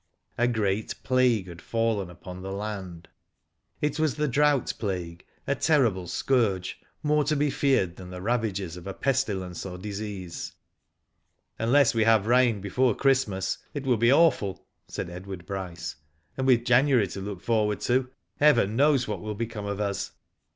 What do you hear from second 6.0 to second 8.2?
scourge, more to be feared than the